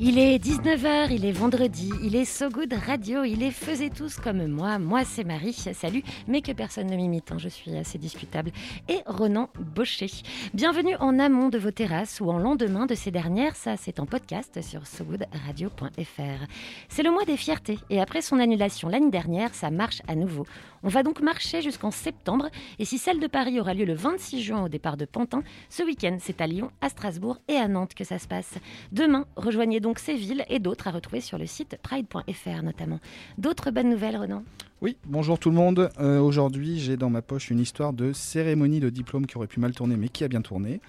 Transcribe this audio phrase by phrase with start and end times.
[0.00, 4.16] Il est 19h, il est vendredi, il est So Good Radio, il est Faisez tous
[4.16, 4.80] comme moi.
[4.80, 8.50] Moi, c'est Marie, salut, mais que personne ne m'imite, hein, je suis assez discutable.
[8.88, 10.10] Et Ronan Baucher.
[10.52, 14.06] Bienvenue en amont de vos terrasses ou en lendemain de ces dernières, ça c'est en
[14.06, 16.46] podcast sur sogoodradio.fr.
[16.88, 20.44] C'est le mois des fiertés et après son annulation l'année dernière, ça marche à nouveau.
[20.82, 24.42] On va donc marcher jusqu'en septembre et si celle de Paris aura lieu le 26
[24.42, 27.94] juin au départ de Pantin, ce week-end c'est à Lyon, à Strasbourg et à Nantes
[27.94, 28.54] que ça se passe.
[28.92, 33.00] Demain, rejoignez donc ces villes et d'autres à retrouver sur le site pride.fr notamment.
[33.36, 34.42] D'autres bonnes nouvelles, Renan
[34.80, 35.90] Oui, bonjour tout le monde.
[36.00, 39.60] Euh, Aujourd'hui, j'ai dans ma poche une histoire de cérémonie de diplôme qui aurait pu
[39.60, 40.80] mal tourner, mais qui a bien tourné.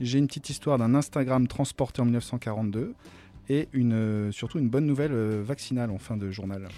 [0.00, 2.92] J'ai une petite histoire d'un Instagram transporté en 1942
[3.48, 6.68] et euh, surtout une bonne nouvelle euh, vaccinale en fin de journal.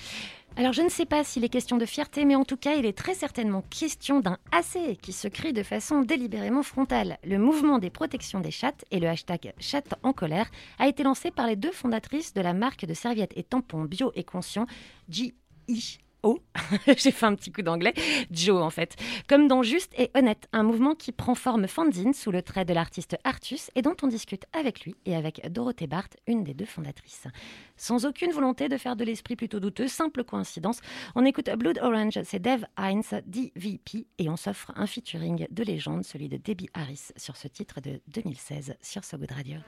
[0.57, 2.87] Alors je ne sais pas s'il est question de fierté, mais en tout cas il
[2.87, 7.19] est très certainement question d'un AC qui se crie de façon délibérément frontale.
[7.25, 11.33] Le mouvement des protections des chattes et le hashtag chatte en colère a été lancé
[11.33, 14.67] par les deux fondatrices de la marque de serviettes et tampons bio et conscients,
[15.09, 15.99] G.I.
[16.25, 16.41] O.
[16.97, 17.95] J'ai fait un petit coup d'anglais.
[18.31, 18.97] Joe, en fait.
[19.29, 22.75] Comme dans Juste et Honnête, un mouvement qui prend forme fanzine sous le trait de
[22.75, 26.65] l'artiste Artus et dont on discute avec lui et avec Dorothée Barthes, une des deux
[26.65, 27.27] fondatrices.
[27.77, 30.81] Sans aucune volonté de faire de l'esprit plutôt douteux, simple coïncidence,
[31.15, 36.05] on écoute Blood Orange, c'est Dave Hines, DVP, et on s'offre un featuring de légende,
[36.05, 39.59] celui de Debbie Harris, sur ce titre de 2016 sur So Good Radio.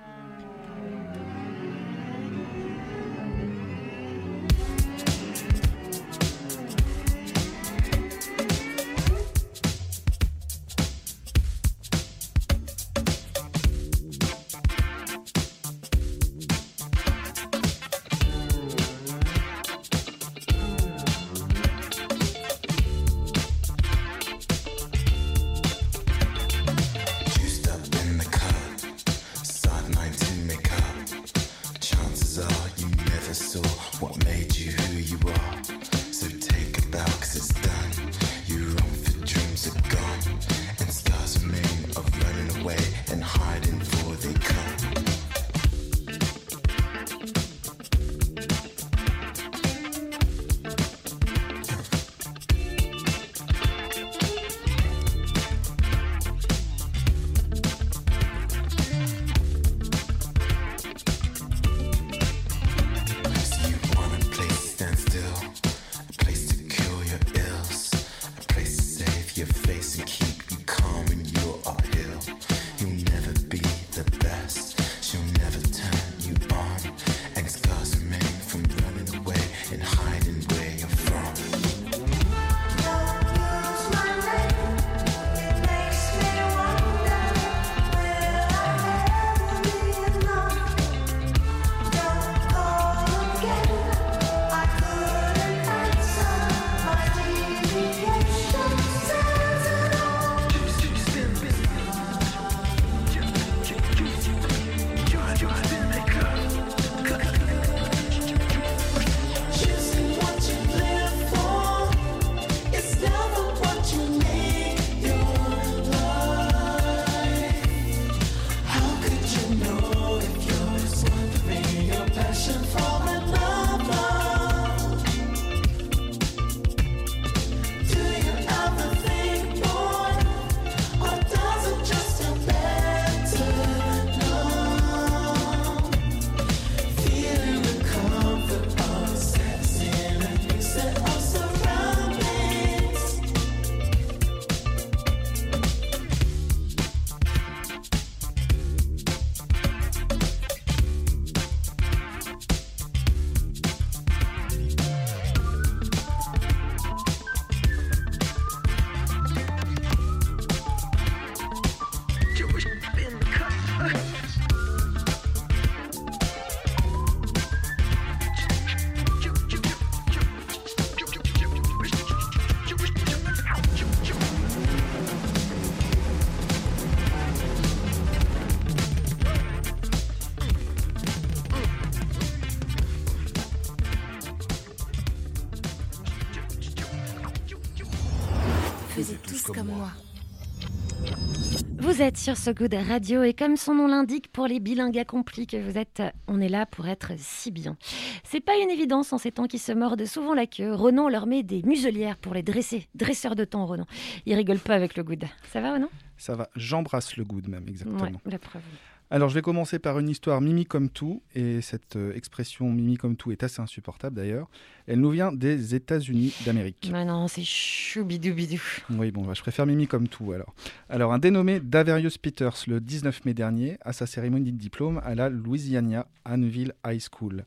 [191.97, 195.47] Vous êtes sur So Good Radio et comme son nom l'indique, pour les bilingues accomplis
[195.47, 197.79] que vous êtes, on est là pour être si bien.
[198.23, 200.75] C'est pas une évidence en ces temps qui se mordent souvent la queue.
[200.75, 202.87] Ronan leur met des muselières pour les dresser.
[202.95, 203.87] Dresseur de temps, Ronan.
[204.27, 205.25] Il rigole pas avec le good.
[205.51, 205.89] Ça va, Ronan?
[206.19, 208.03] Ça va, j'embrasse le good même, exactement.
[208.03, 208.61] Ouais, la preuve.
[209.09, 212.97] Alors, je vais commencer par une histoire Mimi comme tout, et cette euh, expression Mimi
[212.97, 214.49] comme tout est assez insupportable d'ailleurs.
[214.89, 216.91] Elle nous vient des États-Unis d'Amérique.
[216.93, 218.61] Mais non, c'est choubidoubidou.
[218.91, 220.55] Oui, bon, bah, je préfère Mimi comme tout alors.
[220.89, 225.15] Alors, un dénommé Daverius Peters, le 19 mai dernier, à sa cérémonie de diplôme à
[225.15, 227.45] la Louisiana Annville High School.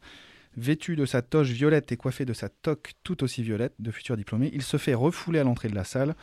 [0.55, 4.15] Vêtu de sa toge violette et coiffé de sa toque tout aussi violette de futur
[4.15, 6.15] diplômé, il se fait refouler à l'entrée de la salle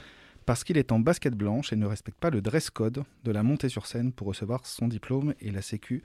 [0.46, 3.42] parce qu'il est en basket blanche et ne respecte pas le dress code de la
[3.42, 6.02] montée sur scène pour recevoir son diplôme et la sécu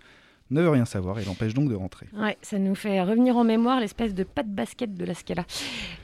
[0.49, 2.07] ne veut rien savoir et l'empêche donc de rentrer.
[2.13, 5.45] Ouais, ça nous fait revenir en mémoire l'espèce de pas de basket de la Scala.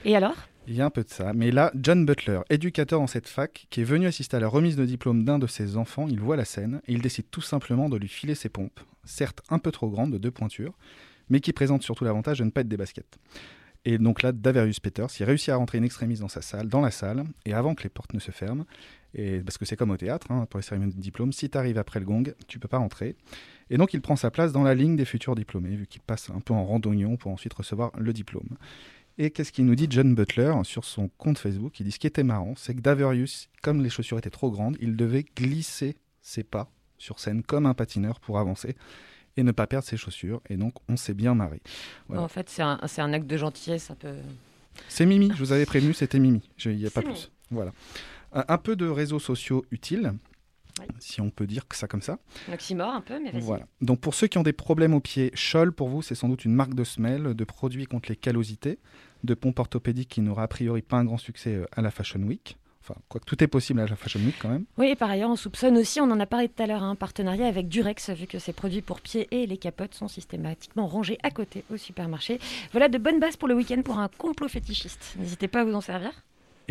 [0.04, 0.36] Et alors?
[0.66, 3.66] Il y a un peu de ça, mais là, John Butler, éducateur dans cette fac,
[3.70, 6.36] qui est venu assister à la remise de diplôme d'un de ses enfants, il voit
[6.36, 9.72] la scène et il décide tout simplement de lui filer ses pompes, certes un peu
[9.72, 10.76] trop grandes de deux pointures,
[11.30, 13.18] mais qui présentent surtout l'avantage de ne pas être des baskets.
[13.84, 16.80] Et donc là, Daverius Peters, il réussit à rentrer une extrémiste dans sa salle, dans
[16.80, 18.64] la salle, et avant que les portes ne se ferment,
[19.44, 21.78] parce que c'est comme au théâtre, hein, pour les cérémonies de diplôme, si tu arrives
[21.78, 23.16] après le gong, tu peux pas rentrer.
[23.70, 26.28] Et donc il prend sa place dans la ligne des futurs diplômés, vu qu'il passe
[26.30, 28.56] un peu en randonnion pour ensuite recevoir le diplôme.
[29.16, 31.80] Et qu'est-ce qu'il nous dit John Butler sur son compte Facebook?
[31.80, 34.76] Il dit ce qui était marrant, c'est que Daverius, comme les chaussures étaient trop grandes,
[34.80, 38.76] il devait glisser ses pas sur scène comme un patineur pour avancer
[39.38, 40.42] et ne pas perdre ses chaussures.
[40.50, 41.62] Et donc, on s'est bien marré.
[42.08, 42.22] Voilà.
[42.22, 44.12] En fait, c'est un, acte de gentillesse un peu.
[44.88, 46.42] C'est Mimi, je vous avais prévenu, c'était Mimi.
[46.64, 47.30] Il n'y a pas plus.
[47.50, 47.70] Voilà.
[48.32, 50.12] Un, un peu de réseaux sociaux utiles,
[50.98, 52.18] si on peut dire que ça comme ça.
[52.48, 53.42] Un oxymore un peu, mais vas-y.
[53.42, 53.66] Voilà.
[53.80, 56.44] Donc, pour ceux qui ont des problèmes aux pieds, Scholl, pour vous, c'est sans doute
[56.44, 58.80] une marque de semelle, de produits contre les callosités,
[59.22, 62.20] de pompes orthopédiques qui n'aura a priori pas un grand succès euh, à la Fashion
[62.20, 62.56] Week.
[62.88, 64.64] Enfin, quoique tout est possible à la Fashion Week quand même.
[64.78, 66.94] Oui, et par ailleurs, on soupçonne aussi, on en a parlé tout à l'heure, un
[66.94, 71.18] partenariat avec Durex, vu que ces produits pour pieds et les capotes sont systématiquement rangés
[71.22, 72.38] à côté au supermarché.
[72.72, 75.16] Voilà de bonnes bases pour le week-end pour un complot fétichiste.
[75.18, 76.10] N'hésitez pas à vous en servir.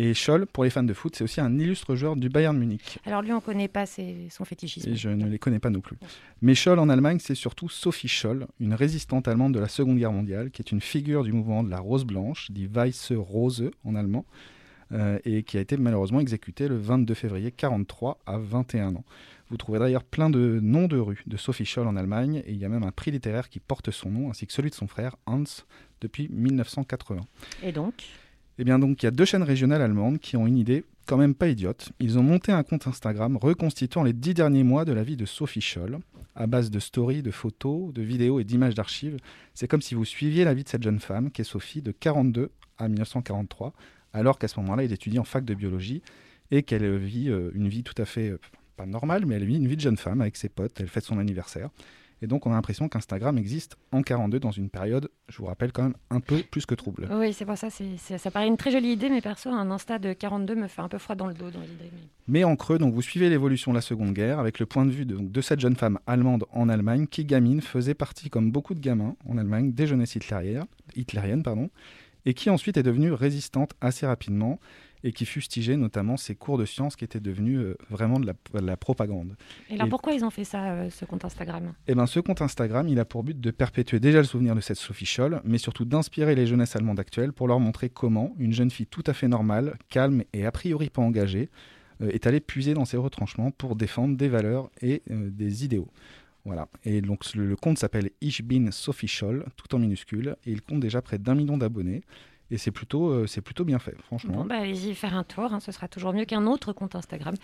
[0.00, 2.98] Et Scholl, pour les fans de foot, c'est aussi un illustre joueur du Bayern Munich.
[3.04, 4.88] Alors lui, on connaît pas ses- son fétichisme.
[4.90, 5.96] Et je ne les connais pas non plus.
[6.40, 10.12] Mais Scholl en Allemagne, c'est surtout Sophie Scholl, une résistante allemande de la Seconde Guerre
[10.12, 13.96] mondiale, qui est une figure du mouvement de la Rose Blanche, dit Weiße Rose en
[13.96, 14.24] allemand,
[14.92, 19.04] euh, et qui a été malheureusement exécutée le 22 février 43 à 21 ans.
[19.50, 22.58] Vous trouverez d'ailleurs plein de noms de rues de Sophie Scholl en Allemagne, et il
[22.58, 24.86] y a même un prix littéraire qui porte son nom, ainsi que celui de son
[24.86, 25.44] frère Hans,
[26.00, 27.22] depuis 1980.
[27.62, 27.94] Et donc?
[28.58, 31.16] Eh bien donc, il y a deux chaînes régionales allemandes qui ont une idée quand
[31.16, 31.90] même pas idiote.
[32.00, 35.24] Ils ont monté un compte Instagram reconstituant les dix derniers mois de la vie de
[35.24, 36.00] Sophie Scholl,
[36.36, 39.16] à base de stories, de photos, de vidéos et d'images d'archives.
[39.54, 41.92] C'est comme si vous suiviez la vie de cette jeune femme, qui est Sophie, de
[41.92, 43.72] 42 à 1943,
[44.12, 46.02] alors qu'à ce moment-là, elle étudie en fac de biologie
[46.50, 48.38] et qu'elle vit euh, une vie tout à fait, euh,
[48.76, 51.04] pas normale, mais elle vit une vie de jeune femme avec ses potes, elle fête
[51.04, 51.68] son anniversaire.
[52.20, 55.70] Et donc on a l'impression qu'Instagram existe en 42 dans une période, je vous rappelle
[55.70, 57.08] quand même, un peu plus que trouble.
[57.12, 57.70] Oui, c'est pour ça.
[57.70, 60.66] c'est c'est- ça paraît une très jolie idée, mais perso, un Insta de 42 me
[60.66, 61.90] fait un peu froid dans le dos dans l'idée.
[61.92, 64.84] mais- Mais en creux, donc vous suivez l'évolution de la Seconde Guerre avec le point
[64.84, 68.50] de vue de, de cette jeune femme allemande en Allemagne qui, gamine, faisait partie, comme
[68.50, 70.64] beaucoup de gamins en Allemagne, des jeunesses hitlériennes,
[70.96, 71.70] hitlériennes pardon,
[72.28, 74.60] et qui ensuite est devenue résistante assez rapidement
[75.02, 78.32] et qui fustigeait notamment ses cours de sciences qui étaient devenus euh, vraiment de la,
[78.60, 79.36] de la propagande.
[79.70, 81.72] Et alors Et- pourquoi ils ont fait ça, euh, ce compte Instagram?
[81.86, 84.60] Et ben, ce compte Instagram, il a pour but de perpétuer déjà le souvenir de
[84.60, 88.52] cette Sophie Scholl, mais surtout d'inspirer les jeunesses allemandes actuelles pour leur montrer comment une
[88.52, 91.48] jeune fille tout à fait normale, calme et a priori pas engagée,
[92.02, 95.88] euh, est allée puiser dans ses retranchements pour défendre des valeurs et des idéaux.
[96.48, 96.66] Voilà.
[96.82, 100.80] Et donc le, compte s'appelle Ich bin Sophie Scholl, tout en minuscule, et il compte
[100.80, 102.02] déjà près d'un million d'abonnés.
[102.50, 104.38] Et c'est plutôt, euh, c'est plutôt bien fait, franchement.
[104.38, 107.34] Bon, bah, allez-y faire un tour, hein, ce sera toujours mieux qu'un autre compte Instagram.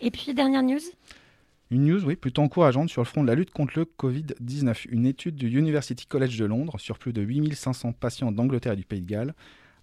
[0.00, 0.80] Et puis, dernière news,
[1.70, 4.86] Une news, oui, plutôt encourageante sur le front de la lutte contre le Covid-19.
[4.88, 8.86] Une étude du University College de Londres sur plus de 8500 patients d'Angleterre et du
[8.86, 9.34] Pays de Galles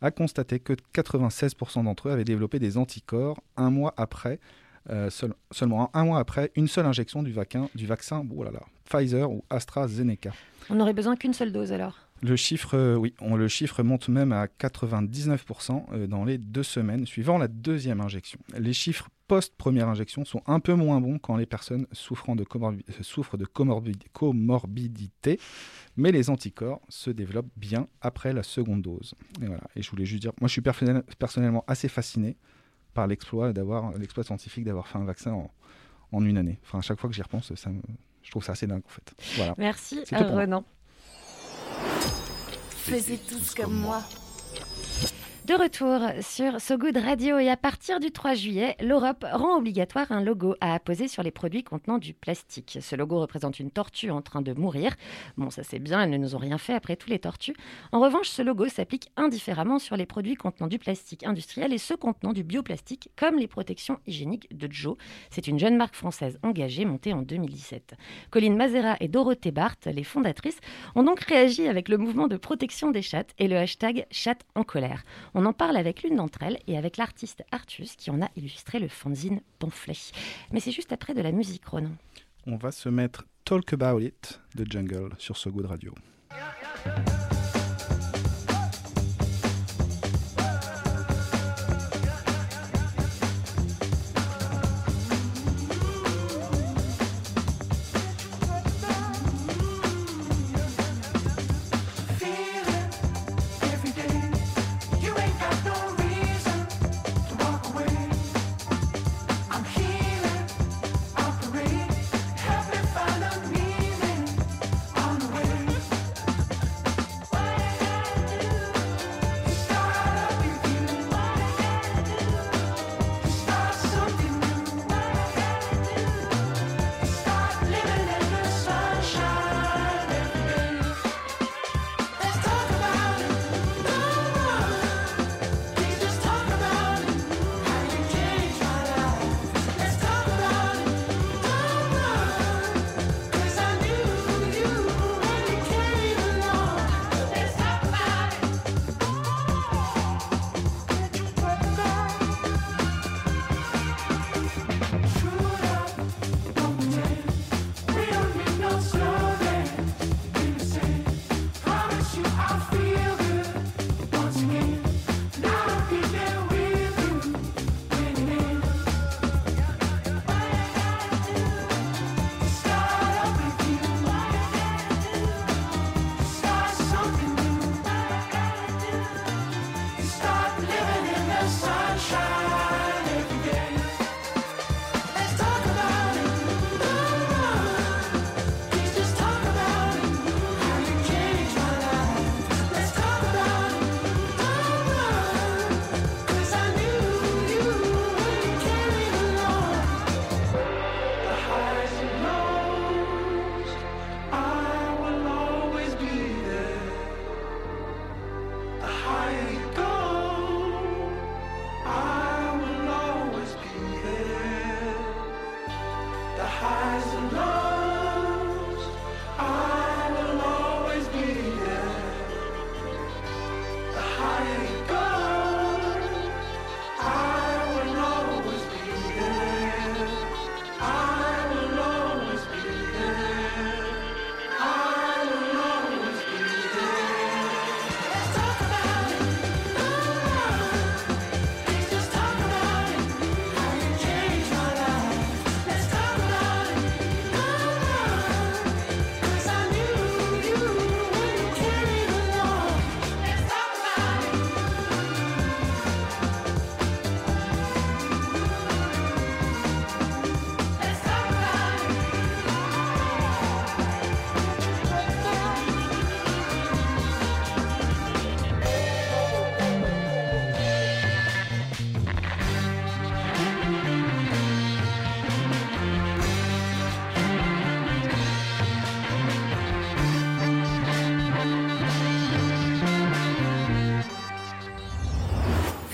[0.02, 4.40] a constaté que 96% d'entre eux avaient développé des anticorps un mois après,
[4.90, 8.44] euh, seul- seulement un, un mois après une seule injection du vaccin, du vaccin oh
[8.44, 10.32] là là, Pfizer ou AstraZeneca.
[10.70, 11.98] on n'aurait besoin qu'une seule dose alors?
[12.22, 16.64] Le chiffre, euh, oui, on, le chiffre monte même à 99% euh, dans les deux
[16.64, 18.40] semaines suivant la deuxième injection.
[18.58, 22.84] Les chiffres post-première injection sont un peu moins bons quand les personnes souffrant de comorbi-
[23.02, 25.40] souffrent de comorbid- comorbidité,
[25.98, 29.16] mais les anticorps se développent bien après la seconde dose.
[29.42, 29.64] Et, voilà.
[29.76, 32.38] Et je voulais juste dire, moi je suis personnel- personnellement assez fasciné
[32.94, 35.52] par l'exploit d'avoir l'exploit scientifique d'avoir fait un vaccin en,
[36.12, 36.60] en une année.
[36.64, 37.82] Enfin, à chaque fois que j'y repense, ça me-
[38.22, 39.14] je trouve ça assez dingue en fait.
[39.38, 39.54] Voilà.
[39.58, 40.22] Merci, moi.
[40.42, 40.64] Renan.
[42.70, 44.02] Faisiez tous comme moi.
[45.46, 50.10] De retour sur So Good Radio et à partir du 3 juillet, l'Europe rend obligatoire
[50.14, 52.78] un logo à apposer sur les produits contenant du plastique.
[52.80, 54.96] Ce logo représente une tortue en train de mourir.
[55.36, 57.58] Bon, ça c'est bien, elles ne nous ont rien fait après tous les tortues.
[57.92, 61.98] En revanche, ce logo s'applique indifféremment sur les produits contenant du plastique industriel et ceux
[61.98, 64.96] contenant du bioplastique, comme les protections hygiéniques de Joe.
[65.30, 67.96] C'est une jeune marque française engagée montée en 2017.
[68.30, 70.62] Colline Mazera et Dorothée Barthes, les fondatrices,
[70.96, 74.64] ont donc réagi avec le mouvement de protection des chattes et le hashtag chatte en
[74.64, 75.04] colère.
[75.36, 78.80] On en parle avec l'une d'entre elles et avec l'artiste Artus qui en a illustré
[78.80, 79.98] le fanzine pamphlet.
[80.52, 81.96] Mais c'est juste après de la musique, Ronan.
[82.46, 85.94] On va se mettre Talk About It de Jungle sur So Good Radio.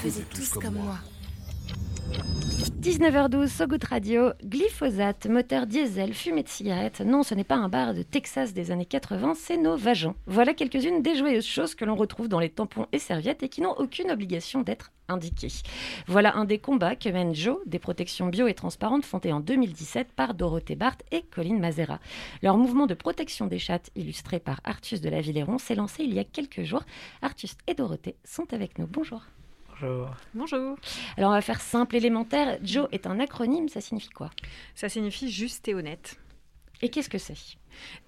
[0.01, 0.95] Faisez tous comme moi.
[2.79, 7.01] 19h12, So Good Radio, glyphosate, moteur diesel, fumée de cigarette.
[7.01, 10.15] Non, ce n'est pas un bar de Texas des années 80, c'est nos vagins.
[10.25, 13.59] Voilà quelques-unes des joyeuses choses que l'on retrouve dans les tampons et serviettes et qui
[13.59, 15.51] n'ont aucune obligation d'être indiquées.
[16.07, 20.13] Voilà un des combats que mène Joe, des protections bio et transparentes fondées en 2017
[20.13, 21.99] par Dorothée Barthes et Colline Mazera.
[22.41, 26.13] Leur mouvement de protection des chattes, illustré par Artus de la Villéron, s'est lancé il
[26.13, 26.83] y a quelques jours.
[27.21, 28.87] Artus et Dorothée sont avec nous.
[28.87, 29.23] Bonjour.
[29.81, 30.09] Bonjour.
[30.33, 30.77] Bonjour.
[31.15, 32.57] Alors on va faire simple, élémentaire.
[32.63, 34.29] Joe est un acronyme, ça signifie quoi?
[34.75, 36.17] Ça signifie juste et honnête.
[36.81, 37.57] Et qu'est-ce que c'est?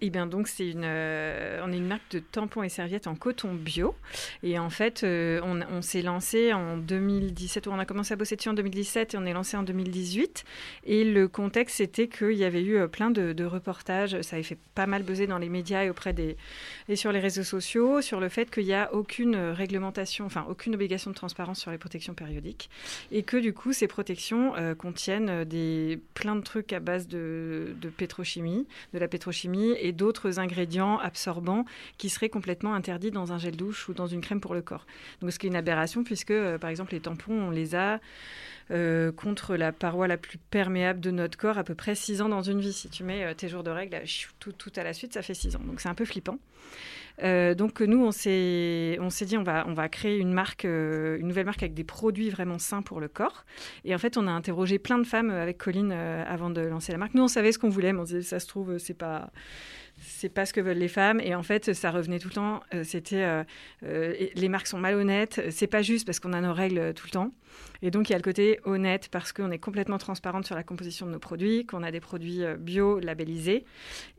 [0.01, 3.15] Eh bien, donc, c'est une, euh, on est une marque de tampons et serviettes en
[3.15, 3.95] coton bio.
[4.43, 8.49] Et en fait, euh, on, s'est lancé en 2017, on a commencé à bosser dessus
[8.49, 10.43] en 2017 et on est lancé en 2018.
[10.85, 14.21] Et le contexte, c'était qu'il y avait eu euh, plein de, reportages.
[14.21, 16.37] Ça avait fait pas mal buzzer dans les médias et auprès des
[16.89, 20.75] et sur les réseaux sociaux sur le fait qu'il n'y a aucune réglementation, enfin aucune
[20.75, 22.69] obligation de transparence sur les protections périodiques
[23.11, 27.89] et que du coup ces protections contiennent des plein de trucs à base de, de
[27.89, 31.65] pétrochimie, de la pétrochimie et d'autres ingrédients absorbants
[31.97, 34.85] qui seraient complètement interdits dans un gel douche ou dans une crème pour le corps.
[35.21, 37.99] Donc ce qui est une aberration puisque euh, par exemple les tampons on les a
[38.71, 42.29] euh, contre la paroi la plus perméable de notre corps à peu près 6 ans
[42.29, 42.73] dans une vie.
[42.73, 44.01] Si tu mets euh, tes jours de règles
[44.39, 45.61] tout, tout à la suite, ça fait 6 ans.
[45.65, 46.37] Donc c'est un peu flippant.
[47.23, 51.27] Euh, donc nous, on s'est, dit, on va, on va créer une marque, euh, une
[51.27, 53.45] nouvelle marque avec des produits vraiment sains pour le corps.
[53.85, 56.91] Et en fait, on a interrogé plein de femmes avec Colline euh, avant de lancer
[56.91, 57.13] la marque.
[57.13, 59.31] Nous, on savait ce qu'on voulait, mais on disait, ça se trouve, c'est pas
[60.01, 61.19] c'est pas ce que veulent les femmes.
[61.21, 63.43] Et en fait ça revenait tout le temps euh, c'était euh,
[63.83, 67.11] euh, les marques sont malhonnêtes c'est pas juste parce qu'on a nos règles tout le
[67.11, 67.31] temps.
[67.81, 70.63] Et donc il y a le côté honnête parce qu'on est complètement transparente sur la
[70.63, 73.65] composition de nos produits qu'on a des produits bio labellisés.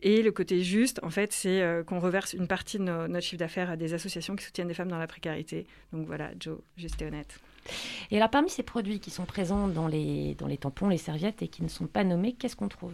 [0.03, 3.39] Et le côté juste en fait c'est qu'on reverse une partie de no notre chiffre
[3.39, 5.67] d'affaires à des associations qui soutiennent des femmes dans la précarité.
[5.93, 7.41] Donc voilà Joe juste et honnête.
[8.11, 11.63] Et alors parmi ces produits qui sont présents dans les tampons, les serviettes et qui
[11.63, 12.93] ne sont pas nommés, qu'est-ce qu'on trouve?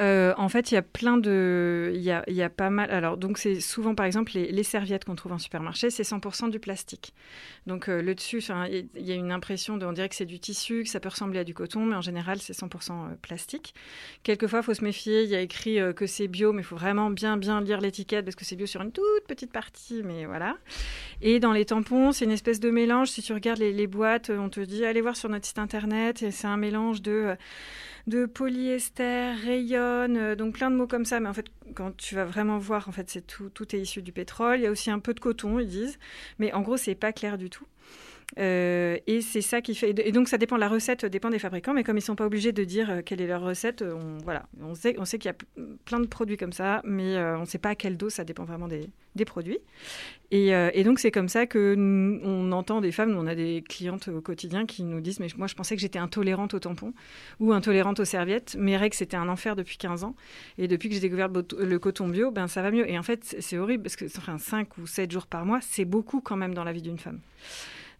[0.00, 2.90] Euh, en fait, il y a plein de, il y a, pas mal.
[2.90, 6.58] Alors, donc c'est souvent, par exemple, les, serviettes qu'on trouve en supermarché, c'est 100% du
[6.58, 7.12] plastique.
[7.66, 10.38] Donc euh, le dessus, il y a une impression de, on dirait que c'est du
[10.38, 13.74] tissu, que ça peut ressembler à du coton, mais en général, c'est 100% plastique.
[14.22, 15.24] Quelquefois, il faut se méfier.
[15.24, 17.80] Il y a écrit euh, que c'est bio, mais il faut vraiment bien, bien lire
[17.80, 20.56] l'étiquette parce que c'est bio sur une toute petite partie, mais voilà.
[21.20, 23.08] Et dans les tampons, c'est une espèce de mélange.
[23.08, 26.30] Si tu regardes les, boîtes, on te dit allez voir sur notre site internet, et
[26.30, 27.36] c'est un mélange de
[28.06, 31.20] de polyester, rayonne, euh, donc plein de mots comme ça.
[31.20, 34.02] Mais en fait, quand tu vas vraiment voir, en fait, c'est tout, tout est issu
[34.02, 34.58] du pétrole.
[34.58, 35.98] Il y a aussi un peu de coton, ils disent.
[36.38, 37.66] Mais en gros, c'est pas clair du tout.
[38.38, 39.94] Euh, et c'est ça qui fait.
[39.98, 42.52] Et donc ça dépend, la recette dépend des fabricants, mais comme ils sont pas obligés
[42.52, 45.36] de dire euh, quelle est leur recette, on, voilà, on sait, qu'il y a
[45.84, 48.24] plein de produits comme ça, mais euh, on ne sait pas à quelle dose, ça
[48.24, 48.88] dépend vraiment des,
[49.26, 49.58] produits.
[50.30, 51.76] Et, euh, donc c'est comme ça que
[52.24, 55.46] on entend des femmes, on a des clientes au quotidien qui nous disent, mais moi
[55.46, 56.94] je pensais que j'étais intolérante aux tampons
[57.38, 60.16] ou intolérante aux serviettes, mes règles c'était un enfer depuis 15 ans,
[60.58, 62.90] et depuis que j'ai découvert le coton bio, ben ça va mieux.
[62.90, 65.84] Et en fait c'est horrible parce que enfin, 5 ou 7 jours par mois, c'est
[65.84, 67.20] beaucoup quand même dans la vie d'une femme.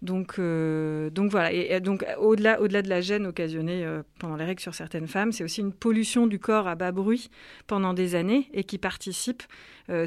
[0.02, 1.52] Donc, euh, donc voilà.
[1.52, 5.30] Et, donc au-delà, au-delà de la gêne occasionnée euh, pendant les règles sur certaines femmes,
[5.30, 7.30] c'est aussi une pollution du corps à bas bruit
[7.68, 9.44] pendant des années et qui participe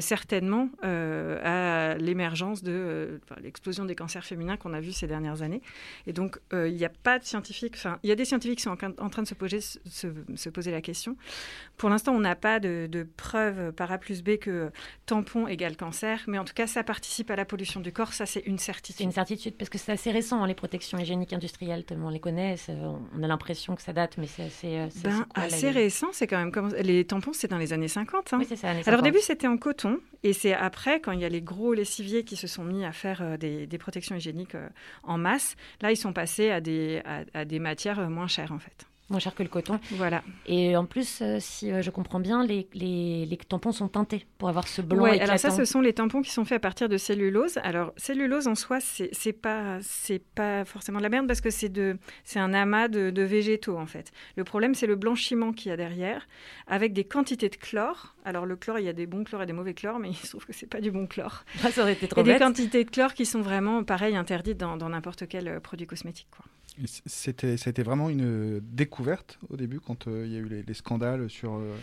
[0.00, 5.06] certainement euh, à l'émergence de euh, enfin, l'explosion des cancers féminins qu'on a vu ces
[5.06, 5.62] dernières années.
[6.06, 7.74] Et donc il n'y a pas de scientifiques.
[7.76, 10.08] Enfin, il y a des scientifiques qui sont en, en train de se poser, se,
[10.34, 11.16] se poser la question.
[11.76, 14.70] Pour l'instant, on n'a pas de, de preuves par A plus B que
[15.06, 18.12] tampon égale cancer, mais en tout cas, ça participe à la pollution du corps.
[18.12, 18.96] Ça, c'est une certitude.
[18.98, 22.10] C'est une certitude parce que c'est assez récent, hein, les protections hygiéniques industrielles, tellement on
[22.10, 22.56] les connaît.
[22.68, 26.08] On a l'impression que ça date, mais c'est assez, ben, quoi, assez récent.
[26.12, 28.32] C'est quand même comme les tampons, c'est dans les années 50.
[28.32, 28.38] Hein.
[28.38, 28.70] Oui, c'est ça.
[28.70, 28.88] Années 50.
[28.88, 31.74] Alors, au début, c'était en coton, et c'est après, quand il y a les gros
[31.74, 34.68] lessiviers qui se sont mis à faire euh, des, protections hygiéniques euh,
[35.02, 38.52] en masse, là, ils sont passés à des, à, à des matières euh, moins chères,
[38.52, 39.78] en fait moins cher que le coton.
[39.92, 40.22] Voilà.
[40.46, 44.26] Et en plus, euh, si euh, je comprends bien, les, les, les, tampons sont teintés
[44.38, 45.04] pour avoir ce blanc.
[45.04, 47.58] Ouais, alors ça, ce sont les tampons qui sont faits à partir de cellulose.
[47.62, 51.68] Alors, cellulose en soi, c'est pas, c'est pas forcément de la merde parce que c'est
[51.68, 54.10] de, c'est un amas de, de, végétaux en fait.
[54.36, 56.26] Le problème, c'est le blanchiment qu'il y a derrière,
[56.66, 58.16] avec des quantités de chlore.
[58.24, 60.16] Alors le chlore, il y a des bons chlores et des mauvais chlores, mais il
[60.16, 61.44] se trouve que c'est pas du bon chlore.
[61.70, 62.38] Ça aurait été trop et bête.
[62.38, 66.28] des quantités de chlore qui sont vraiment, pareil, interdites dans n'importe quel euh, produit cosmétique.
[66.30, 66.44] Quoi.
[66.84, 71.30] C'était, vraiment une découverte au début quand euh, il y a eu les, les scandales
[71.30, 71.54] sur.
[71.54, 71.74] Euh...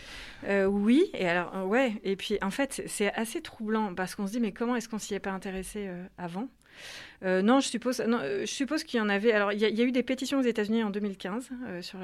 [0.46, 4.32] Euh, oui, et alors ouais, et puis en fait c'est assez troublant parce qu'on se
[4.32, 6.48] dit mais comment est-ce qu'on s'y est pas intéressé avant?
[7.24, 9.32] Euh, non, je suppose, non, euh, je suppose qu'il y en avait.
[9.32, 11.98] Alors, il y, y, a eu des pétitions aux États-Unis en 2015 euh, sur,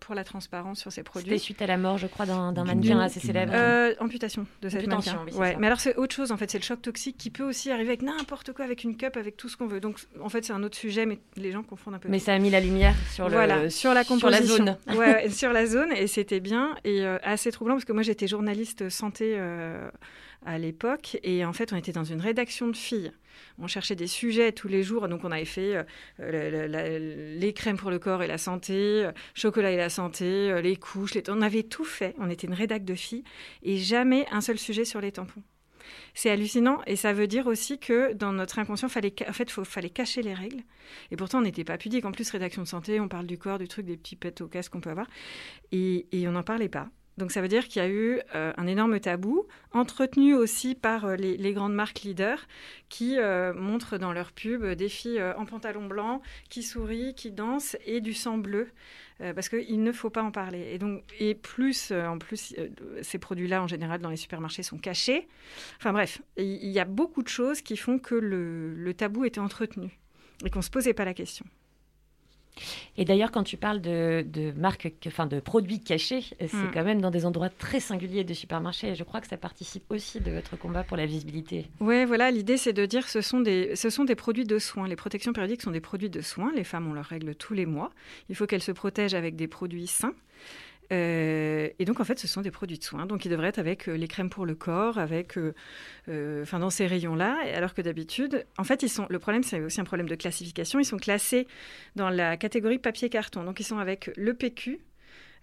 [0.00, 1.30] pour la transparence sur ces produits.
[1.30, 3.52] C'était suite à la mort, je crois, d'un mannequin assez célèbre.
[3.54, 5.34] Euh, amputation de cette amputation, mannequin.
[5.34, 5.56] Oui, ouais.
[5.58, 6.50] Mais alors, c'est autre chose, en fait.
[6.50, 9.36] C'est le choc toxique qui peut aussi arriver avec n'importe quoi, avec une cup, avec
[9.36, 9.80] tout ce qu'on veut.
[9.80, 12.08] Donc, en fait, c'est un autre sujet, mais les gens confondent un peu.
[12.08, 14.54] Mais ça a mis la lumière sur, le, voilà, sur la composition.
[14.54, 14.98] Sur la zone.
[14.98, 16.76] ouais, sur la zone, et c'était bien.
[16.84, 19.36] Et assez troublant, parce que moi, j'étais journaliste santé
[20.44, 21.18] à l'époque.
[21.22, 23.12] Et en fait, on était dans une rédaction de filles.
[23.58, 25.08] On cherchait des sujets tous les jours.
[25.08, 25.84] Donc, on avait fait
[26.20, 30.60] euh, les crèmes pour le corps et la santé, euh, chocolat et la santé, euh,
[30.60, 31.12] les couches.
[31.28, 32.14] On avait tout fait.
[32.18, 33.24] On était une rédac de filles.
[33.62, 35.42] Et jamais un seul sujet sur les tampons.
[36.14, 39.90] C'est hallucinant et ça veut dire aussi que dans notre inconscient, fallait, en fait, fallait
[39.90, 40.62] cacher les règles.
[41.10, 42.04] Et pourtant, on n'était pas pudique.
[42.04, 44.48] En plus, rédaction de santé, on parle du corps, du truc, des petits pets au
[44.48, 45.08] casque qu'on peut avoir.
[45.72, 46.88] Et, et on n'en parlait pas.
[47.16, 51.04] Donc ça veut dire qu'il y a eu euh, un énorme tabou, entretenu aussi par
[51.04, 52.46] euh, les, grandes marques leaders
[52.88, 57.76] qui euh, montrent dans leurs pubs des filles en pantalon blanc, qui sourient, qui dansent
[57.86, 58.68] et du sang bleu.
[59.18, 60.70] parce qu'il ne faut pas en parler.
[60.72, 62.54] Et, donc, et plus, en plus,
[63.02, 65.28] ces produits-là, en général, dans les supermarchés, sont cachés.
[65.78, 69.24] Enfin bref, il il y a beaucoup de choses qui font que le, le tabou
[69.24, 69.96] était entretenu
[70.44, 71.46] et qu'on ne se posait pas la question.
[72.96, 76.56] Et d'ailleurs, quand tu parles de, de marques, que- enfin de produits cachés, euh, c'est
[76.56, 76.70] Mm.
[76.72, 78.88] quand même dans des endroits très singuliers de supermarchés.
[78.88, 81.66] Et je crois que ça participe aussi de votre combat pour la visibilité.
[81.80, 84.58] Oui, voilà, l'idée c'est de dire que ce sont, des, ce sont des produits de
[84.58, 84.86] soins.
[84.86, 86.52] Les protections périodiques sont des produits de soins.
[86.54, 87.90] Les femmes ont leurs règles tous les mois.
[88.28, 90.14] Il faut qu'elles se protègent avec des produits sains.
[90.92, 93.06] Euh, et donc en fait, ce sont des produits de soins.
[93.06, 95.52] Donc ils devraient être avec euh, les crèmes pour le corps, avec, euh,
[96.42, 97.38] enfin dans ces rayons-là.
[97.54, 99.06] Alors que d'habitude, en fait, ils sont.
[99.08, 100.78] Le problème, c'est aussi un problème de classification.
[100.78, 101.46] Ils sont classés
[101.96, 103.44] dans la catégorie papier-carton.
[103.44, 104.80] Donc ils sont avec le PQ.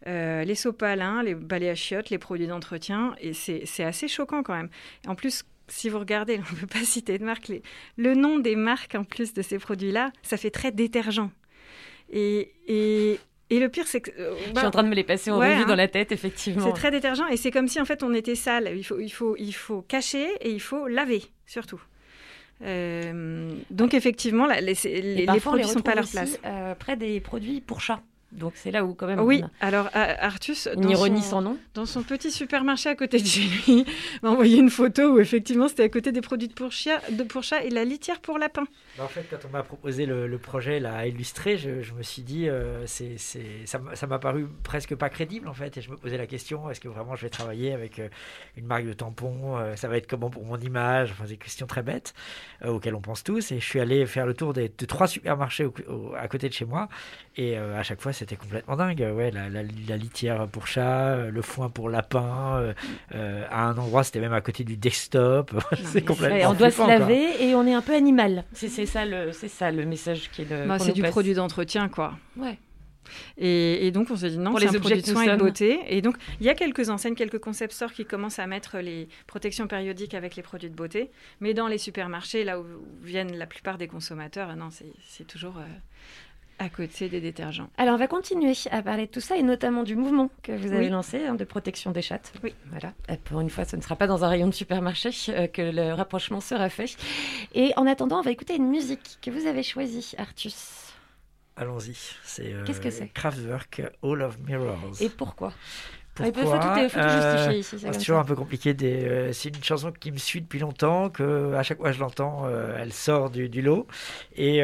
[0.06, 4.70] les sopalins, les balais à chiottes, les produits d'entretien, et c'est assez choquant quand même.
[5.08, 7.52] En plus, si vous regardez, on ne peut pas citer de marque,
[7.98, 11.30] le nom des marques en plus de ces produits-là, ça fait très détergent.
[12.12, 13.20] Et,
[13.52, 14.12] et le pire, c'est que.
[14.18, 15.68] euh, je bah, suis en train de me les passer en ouais, revue hein.
[15.68, 16.66] dans la tête, effectivement.
[16.66, 18.72] c'est très détergent et c'est comme si en fait on était sale.
[18.76, 21.82] Il faut, il faut, il faut cacher et il faut laver surtout.
[22.64, 26.40] Euh, donc effectivement, là, les, les, produits ne sont pas à leur place.
[26.46, 28.02] euh, près des produits pour chats.
[28.32, 31.22] Donc c'est là où quand même Oui, on a alors à- Artus, une dans ironie
[31.22, 31.58] son- sans nom.
[31.74, 33.86] dans son petit supermarché à côté de chez lui,
[34.24, 37.24] m'a envoyé une photo où effectivement c'était à côté des produits de pour, chien, de
[37.24, 38.64] pour chat et la litière pour lapin.
[38.98, 41.94] Bah, en fait, quand on m'a proposé le, le projet là, à illustrer, je, je
[41.94, 45.54] me suis dit, euh, c'est, c'est, ça, m'a- ça m'a paru presque pas crédible en
[45.54, 45.78] fait.
[45.78, 48.08] Et je me posais la question, est-ce que vraiment je vais travailler avec euh,
[48.56, 51.68] une marque de tampons euh, Ça va être comment pour mon image Enfin, des questions
[51.68, 52.14] très bêtes
[52.64, 53.52] euh, auxquelles on pense tous.
[53.52, 56.48] Et je suis allé faire le tour des, de trois supermarchés au- au- à côté
[56.48, 56.88] de chez moi.
[57.38, 59.00] Et euh, à chaque fois, c'était complètement dingue.
[59.16, 62.58] Ouais, la, la- la litière pour chat, euh, le foin pour lapin.
[62.58, 62.74] euh,
[63.16, 65.54] euh, à un endroit, c'était même à côté du desktop.
[65.86, 66.88] c'est complètement on doit se quoi.
[66.88, 68.44] laver et on est un peu animal.
[68.52, 70.68] C'est c'est ça le, c'est ça le message qui est le.
[70.68, 71.12] Bah, c'est du passe.
[71.12, 72.18] produit d'entretien quoi.
[72.36, 72.58] Ouais.
[73.38, 75.32] Et, et donc on s'est dit non, c'est les un objets produit de soins et
[75.32, 75.80] de beauté.
[75.88, 79.08] Et donc il y a quelques enseignes, quelques concept stores qui commencent à mettre les
[79.28, 81.12] protections périodiques avec les produits de beauté.
[81.40, 82.66] Mais dans les supermarchés, là où
[83.02, 85.64] viennent la plupart des consommateurs, non, c'est c'est toujours euh,
[86.62, 87.70] à côté des détergents.
[87.78, 90.68] Alors, on va continuer à parler de tout ça et notamment du mouvement que vous
[90.72, 90.90] avez Oui.
[90.90, 92.32] lancé hein, de protection des chattes.
[92.44, 92.54] Oui.
[92.70, 92.94] Voilà.
[93.10, 95.62] Euh, Pour une fois, ce ne sera pas dans un rayon de supermarché euh, que
[95.64, 96.96] le rapprochement sera fait.
[97.56, 100.94] Et en attendant, on va écouter une musique que vous avez choisie, Artus.
[101.56, 101.98] Allons-y.
[102.24, 103.08] C'est euh, Qu'est-ce que c'est?
[103.08, 105.02] Kraftwerk All of Mirrors.
[105.02, 105.54] Et pourquoi?
[106.14, 107.80] Pourquoi Il faut tout, faut tout Euh, justifier ici.
[107.80, 108.22] c'est comme toujours ça.
[108.22, 108.74] un peu compliqué.
[108.74, 111.96] Des, euh, c'est une chanson qui me suit depuis longtemps, que à chaque fois que
[111.96, 113.88] je l'entends, euh, elle sort du, du lot.
[114.36, 114.62] Et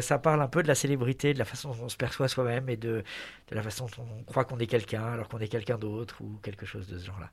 [0.00, 2.68] ça parle un peu de la célébrité, de la façon dont on se perçoit soi-même
[2.68, 3.04] et de,
[3.50, 6.38] de la façon dont on croit qu'on est quelqu'un alors qu'on est quelqu'un d'autre ou
[6.42, 7.30] quelque chose de ce genre-là.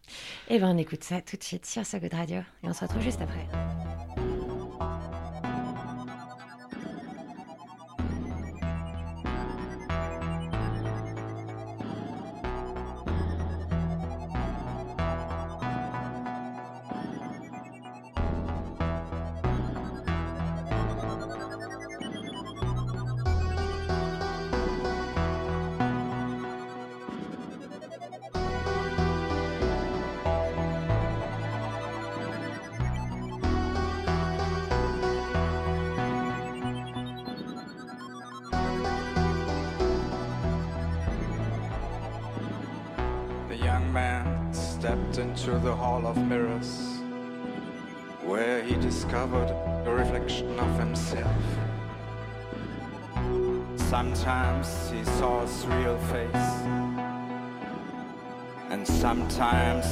[0.50, 2.82] Eh ben, on écoute ça tout de suite sur So Good Radio et on se
[2.82, 3.48] retrouve juste après.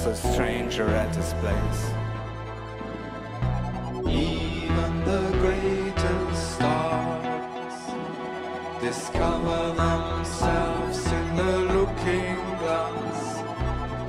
[0.08, 1.82] A stranger at his place.
[4.08, 7.78] Even the greatest stars
[8.80, 13.44] discover themselves in the looking glass.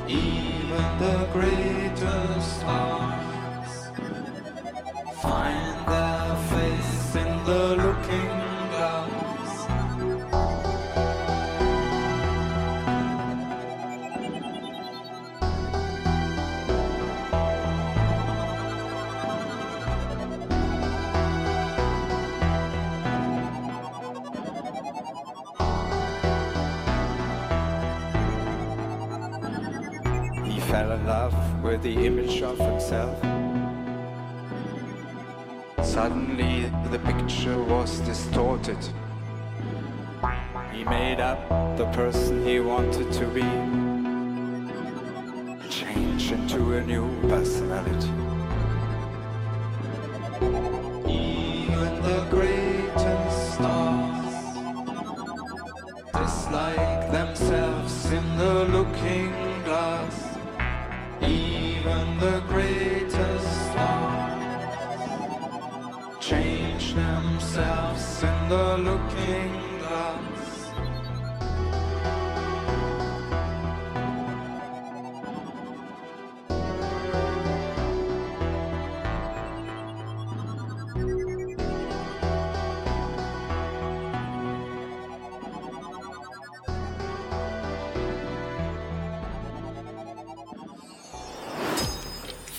[0.08, 3.17] Even the greatest stars
[31.82, 33.16] the image of himself.
[35.84, 38.78] Suddenly, the picture was distorted.
[40.72, 43.42] He made up the person he wanted to be.
[45.70, 48.27] change into a new personality.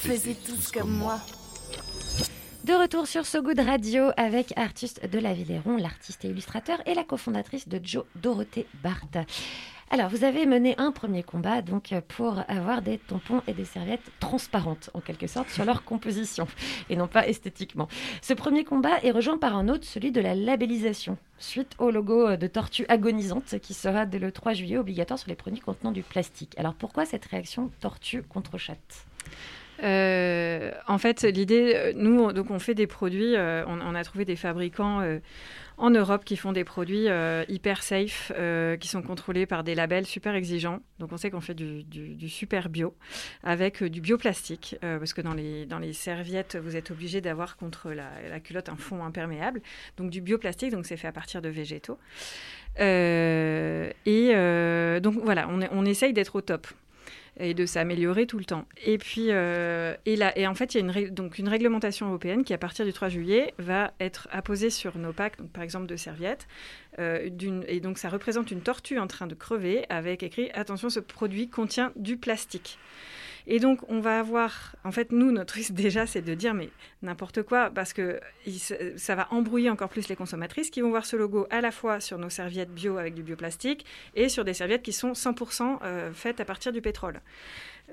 [0.10, 1.20] Tous comme moi.
[2.64, 6.96] De retour sur So Good Radio avec Artiste de la Villéron, l'artiste et illustrateur et
[6.96, 9.20] la cofondatrice de Joe Dorothée Barthes.
[9.92, 14.12] Alors, vous avez mené un premier combat donc pour avoir des tampons et des serviettes
[14.20, 16.48] transparentes, en quelque sorte, sur leur composition,
[16.90, 17.88] et non pas esthétiquement.
[18.24, 22.36] Ce premier combat est rejoint par un autre, celui de la labellisation, suite au logo
[22.36, 26.02] de Tortue Agonisante, qui sera dès le 3 juillet obligatoire sur les produits contenant du
[26.02, 26.56] plastique.
[26.58, 29.06] Alors, pourquoi cette réaction tortue contre chatte?
[29.84, 34.04] Euh, en fait, l'idée, euh, nous, on- donc on fait des produits, euh, on, a
[34.04, 35.02] trouvé des fabricants
[35.78, 37.08] en Europe qui font des produits
[37.48, 38.32] hyper safe,
[38.80, 40.80] qui sont contrôlés par des labels super exigeants.
[41.00, 42.94] Donc on sait qu'on fait du, super bio
[43.44, 47.92] avec du bioplastique, parce que dans les, dans les serviettes, vous êtes obligé d'avoir contre
[47.92, 49.62] la, culotte un fond imperméable.
[49.98, 51.98] Donc du bioplastique, donc c'est fait à partir de végétaux.
[52.78, 53.94] Et
[55.02, 56.68] donc voilà, on, on essaye d'être au top
[57.40, 58.66] et de s'améliorer tout le temps.
[58.86, 62.08] Et puis, euh, et, là, et en fait, il y a une, donc une réglementation
[62.08, 65.88] européenne qui, à partir du 3 juillet, va être apposée sur nos packs, par exemple
[65.88, 66.48] de serviettes.
[67.00, 67.30] euh,
[67.68, 71.48] et donc, ça représente une tortue en train de crever avec écrit Attention, ce produit
[71.48, 72.78] contient du plastique.
[73.52, 74.76] Et donc, on va avoir.
[74.84, 76.70] En fait, nous, notre risque déjà, c'est de dire, mais
[77.02, 78.20] n'importe quoi, parce que
[78.96, 82.00] ça va embrouiller encore plus les consommatrices qui vont voir ce logo à la fois
[82.00, 83.86] sur nos serviettes bio avec du bioplastique
[84.16, 87.22] et sur des serviettes qui sont 100% euh, faites à partir du pétrole.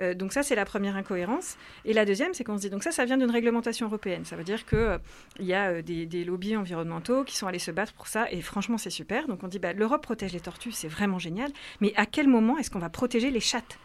[0.02, 1.56] Euh, donc ça, c'est la première incohérence.
[1.86, 4.26] Et la deuxième, c'est qu'on se dit, donc ça, ça vient d'une réglementation européenne.
[4.26, 5.00] Ça veut dire qu'il
[5.38, 8.30] il y a euh, des, des lobbies environnementaux qui sont allés se battre pour ça,
[8.30, 9.26] et franchement, c'est super.
[9.26, 12.58] Donc on dit, bah, l'Europe protège les tortues, c'est vraiment génial, mais à quel moment
[12.58, 13.78] est-ce qu'on va protéger les chattes?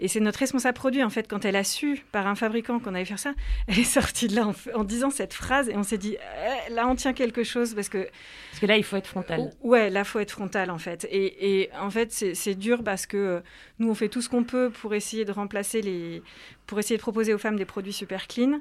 [0.00, 2.94] Et c'est notre responsable produit, en fait, quand elle a su par un fabricant qu'on
[2.94, 3.34] allait faire ça,
[3.68, 6.88] elle est sortie de là en, disant cette phrase et on s'est dit, Eh, là,
[6.88, 8.08] on tient quelque chose parce que.
[8.50, 9.52] Parce que là, il faut être frontal.
[9.62, 11.06] Ouais, là, faut être frontal, en fait.
[11.10, 13.40] Et, et en fait, c'est c'est dur parce que euh,
[13.78, 16.22] nous, on fait tout ce qu'on peut pour essayer de remplacer les.
[16.70, 18.60] Pour essayer de proposer aux femmes des produits super clean.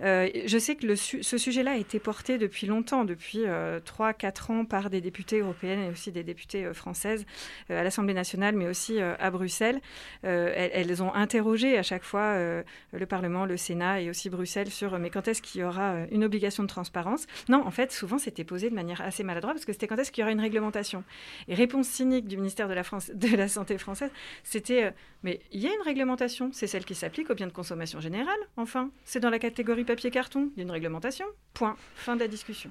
[0.00, 4.64] Euh, je sais que le ce sujet-là a été porté depuis longtemps, depuis 3-4 ans,
[4.64, 7.26] par des députées européennes et aussi des députées euh, françaises
[7.70, 9.80] euh, à l'Assemblée nationale, mais aussi euh, à Bruxelles.
[10.24, 14.70] Euh, elles, ont interrogé à chaque fois euh, le Parlement, le Sénat et aussi Bruxelles
[14.70, 17.26] sur euh, mais quand est-ce qu'il y aura euh, une obligation de transparence?
[17.48, 20.12] Non, en fait, souvent c'était posé de manière assez maladroite parce que c'était quand est-ce
[20.12, 21.04] qu'il y aura une réglementation?
[21.48, 24.10] Et réponse cynique du ministère de la, France, de la Santé française,
[24.44, 24.90] c'était euh,
[25.22, 28.38] mais il y a une réglementation, c'est celle qui s'applique aux biens de consommation générale,
[28.56, 28.90] enfin.
[29.04, 31.76] C'est dans la catégorie papier-carton, il y a une réglementation, point.
[31.94, 32.70] Fin de la discussion.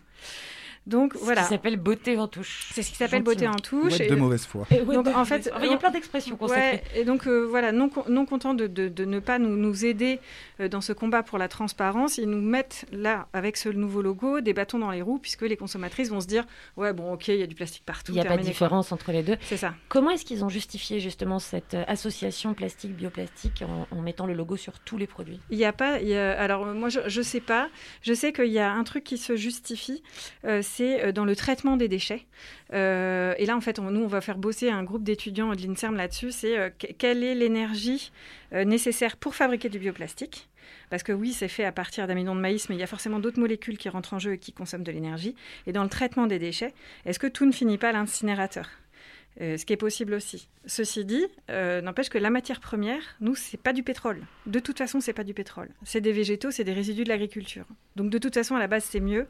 [0.88, 1.44] Donc Ce voilà.
[1.44, 2.70] qui s'appelle beauté en touche.
[2.74, 4.00] C'est ce qui s'appelle beauté en touche.
[4.00, 4.66] Et- de mauvaise foi.
[4.72, 6.62] Et ouais, donc de- en fait, il y a plein d'expressions consacrées.
[6.72, 9.86] Ouais, et donc euh, voilà, non, non content de, de- de ne pas nous, nous
[9.86, 10.20] aider
[10.60, 14.42] euh, dans ce combat pour la transparence, ils nous mettent là, avec ce nouveau logo,
[14.42, 16.46] des bâtons dans les roues, puisque les consommatrices vont se dire,
[16.78, 18.12] ouais bon ok, il y a du plastique partout.
[18.12, 18.50] Il n'y a pas de quoi.
[18.50, 19.38] différence entre les deux.
[19.42, 19.74] C'est ça.
[19.90, 24.58] Comment est-ce qu'ils ont justifié justement cette euh, association plastique-bioplastique en, en mettant le logo
[24.58, 25.40] sur tous les produits?
[25.50, 26.00] Il y a pas.
[26.00, 27.70] il y a- alors moi je, je sais pas.
[28.02, 30.02] Je sais qu'il y a un truc qui se justifie,
[30.46, 32.24] euh, c'est euh, dans le traitement des déchets.
[32.74, 35.96] Euh, et là en fait, nous on va faire bosser un groupe d'étudiants de l'Inserm
[35.96, 36.32] là-dessus.
[36.32, 38.12] C'est euh, que- quelle est l'énergie
[38.76, 40.48] nécessaire pour fabriquer du bioplastique?
[40.90, 43.20] Parce que oui, c'est fait à partir d'amidon de maïs, mais il y a forcément
[43.20, 45.36] d'autres molécules qui rentrent en jeu et qui consomment de l'énergie.
[45.68, 46.74] Et dans le traitement des déchets,
[47.06, 48.68] est-ce que tout ne finit pas à l'incinérateur?
[49.42, 50.50] Euh, ce qui est possible aussi.
[50.66, 54.22] Ceci dit, euh, n'empêche que la matière première, nous, c'est pas du pétrole.
[54.46, 55.70] De toute façon, c'est pas du pétrole.
[55.84, 57.66] C'est des végétaux, c'est des résidus de l'agriculture.
[57.96, 59.28] Donc de toute façon, à la base, c'est mieux.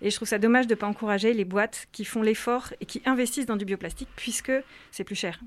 [0.00, 2.86] Et je trouve ça dommage de ne pas encourager les boîtes qui font l'effort et
[2.86, 4.52] qui investissent dans du bioplastique, puisque
[4.90, 5.38] c'est plus cher.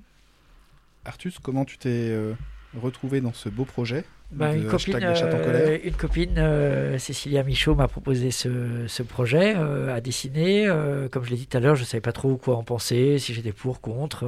[1.04, 2.34] Artus, comment tu t'es euh,
[2.80, 7.76] retrouvé dans ce beau projet Bah, de une, copine, euh, une copine, euh, Cécilia Michaud,
[7.76, 10.68] m'a proposé ce, ce projet euh, à dessiner.
[10.68, 12.64] Euh, comme je l'ai dit tout à l'heure, je ne savais pas trop quoi en
[12.64, 14.26] penser, si j'étais pour, contre.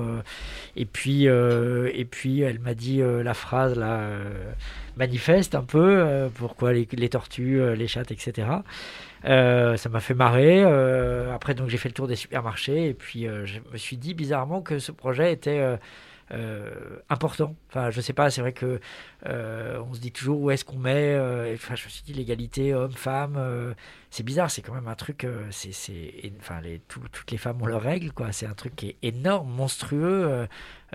[0.76, 4.02] et, puis, et puis, elle m'a dit la phrase là,
[4.98, 8.48] manifeste un peu, pourquoi les, les tortues, les chattes, etc.
[9.26, 10.64] Euh, ça m'a fait marrer.
[10.64, 13.98] euh, après, donc, j'ai fait le tour des supermarchés et puis euh, je me suis
[13.98, 15.62] dit bizarrement que ce projet était
[17.10, 17.56] important.
[17.70, 18.80] Enfin, je sais pas, c'est vrai que
[19.26, 21.14] euh, on se dit toujours où est-ce qu'on met.
[21.16, 23.74] euh, enfin, je me suis dit l'égalité homme-femme, euh,
[24.10, 25.24] c'est bizarre, c'est quand même un truc.
[25.24, 25.72] euh, c'est,
[26.40, 28.32] enfin, les, tout- toutes les femmes ont leurs règles, quoi.
[28.32, 30.48] C'est un truc qui est énorme, monstrueux, euh,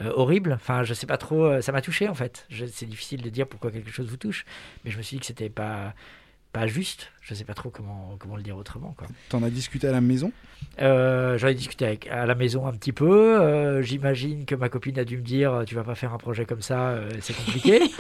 [0.03, 0.53] euh, horrible.
[0.53, 1.45] Enfin, je sais pas trop.
[1.45, 2.47] euh, ça m'a touché en fait.
[2.73, 4.45] C'est difficile de dire pourquoi quelque chose vous touche,
[4.85, 5.95] mais je me suis dit que c'était pas
[6.53, 7.11] pas juste.
[7.23, 8.95] Je sais pas trop comment comment le dire autrement.
[9.29, 10.33] T'en as discuté à la maison?
[10.81, 13.41] Euh, J'en ai discuté avec, à la maison un petit peu.
[13.41, 16.45] Euh, J'imagine que ma copine a dû me dire Tu vas pas faire un projet
[16.47, 17.81] comme ça, euh, c'est compliqué.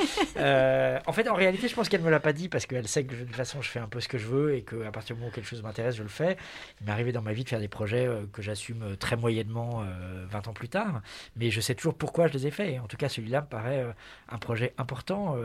[1.05, 3.15] En fait, en réalité, je pense qu'elle me l'a pas dit parce qu'elle sait que
[3.15, 5.21] de toute façon, je fais un peu ce que je veux et qu'à partir du
[5.21, 6.37] moment où quelque chose m'intéresse, je le fais.
[6.81, 10.25] Il m'est arrivé dans ma vie de faire des projets que j'assume très moyennement euh,
[10.31, 11.01] 20 ans plus tard,
[11.37, 12.81] mais je sais toujours pourquoi je les ai faits.
[12.81, 13.85] En tout cas, celui-là me paraît
[14.31, 15.37] un projet important.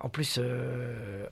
[0.00, 0.40] En plus,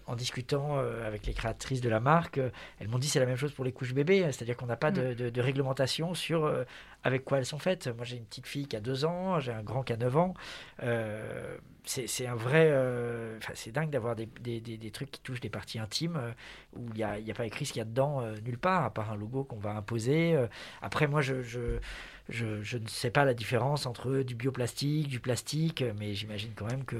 [0.06, 3.36] en discutant avec les créatrices de la marque, euh, elles m'ont dit c'est la même
[3.36, 6.64] chose pour les couches bébés, c'est-à-dire qu'on n'a pas de, de- de réglementation sur euh,
[7.02, 7.88] avec quoi elles sont faites.
[7.88, 10.16] Moi, j'ai une petite fille qui a 2 ans, j'ai un grand qui a 9
[10.16, 10.34] ans.
[10.82, 11.56] Euh,
[11.86, 12.68] c'est un vrai.
[12.70, 16.30] euh, c'est dingue d'avoir des, des- des- des trucs qui touchent des parties intimes euh,
[16.76, 18.84] où il n'y a, a pas écrit ce qu'il y a dedans euh, nulle part,
[18.84, 20.34] à part un logo qu'on va imposer.
[20.34, 20.46] Euh,
[20.82, 21.42] après, moi, je.
[21.42, 21.78] je
[22.30, 26.66] je, je ne sais pas la différence entre du bioplastique, du plastique, mais j'imagine quand
[26.66, 26.98] même qu'il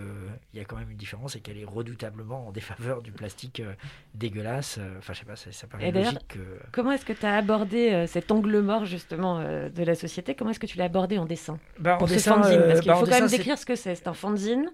[0.54, 3.72] y a quand même une différence et qu'elle est redoutablement en défaveur du plastique euh,
[4.14, 4.78] dégueulasse.
[4.98, 6.26] Enfin, je sais pas, ça, ça paraît Et logique.
[6.28, 6.38] que-
[6.72, 10.34] Comment est-ce que tu as abordé euh, cet angle mort justement euh, de la société?
[10.34, 11.58] Comment est-ce que tu l'as abordé en dessin?
[11.78, 13.94] Bah, en dessin, fanzine Parce qu'il bah, faut quand même dessin, décrire ce que c'est.
[13.94, 14.70] C'est un fanzine.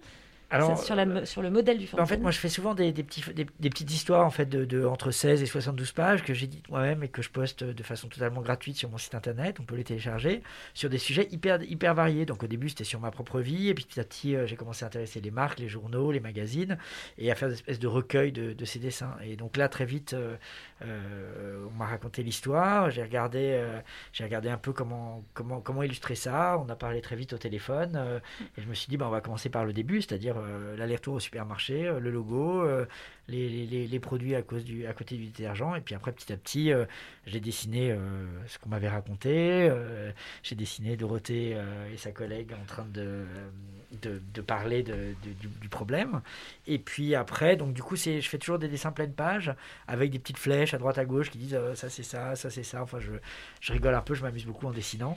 [0.50, 1.98] Alors, sur, la- sur le modèle du fanzine.
[1.98, 4.30] Bah, en fait, moi, je fais souvent des, des petits, des, des petites histoires en
[4.30, 7.62] fait, de, de entre 16 et 72 pages que j'édite moi-même et que je poste
[7.64, 9.58] de façon totalement gratuite sur mon site internet.
[9.60, 10.42] On peut les télécharger
[10.74, 12.26] sur des sujets hyper, hyper variés.
[12.26, 13.68] Donc, au début, c'était sur ma propre vie.
[13.68, 16.20] Et puis, petit à petit, euh, j'ai commencé à intéresser les marques, les journaux, les
[16.20, 16.78] magazines
[17.18, 19.14] et à faire des espèces de recueils de, de ces dessins.
[19.24, 20.36] Et donc, là, très vite, euh,
[20.84, 22.90] euh, on m'a raconté l'histoire.
[22.90, 23.80] J'ai regardé, euh,
[24.12, 26.58] j'ai regardé un peu comment, comment, comment illustrer ça.
[26.58, 28.20] On a parlé très vite au téléphone.
[28.56, 31.14] et je me suis dit, bah, on va commencer par le début, c'est-à-dire euh, l'aller-retour
[31.14, 32.86] au supermarché, euh, le logo, euh,
[33.28, 35.76] les, les- produits à, cause du, à côté du détergent.
[35.76, 36.72] Et puis après, petit à petit,
[37.26, 37.94] j'ai dessiné
[38.48, 39.70] ce qu'on m'avait raconté.
[40.42, 41.56] j'ai dessiné Dorothée
[41.92, 43.24] et sa collègue en train de,
[44.02, 45.14] de, parler de-
[45.60, 46.22] du, problème.
[46.66, 49.54] Et puis après, donc du coup, je fais toujours des dessins pleine page
[49.86, 52.64] avec des petites flèches à droite à gauche qui disent ça c'est ça, ça c'est
[52.64, 52.82] ça.
[52.82, 53.12] Enfin, je,
[53.60, 55.14] je rigole un peu, je m'amuse beaucoup en dessinant.